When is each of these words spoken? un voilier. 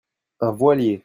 un 0.39 0.51
voilier. 0.51 0.99